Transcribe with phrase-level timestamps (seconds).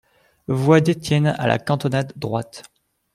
[0.47, 2.63] Voix d'Etienne, à la cantonade droite.